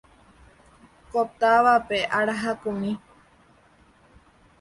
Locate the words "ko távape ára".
1.09-2.35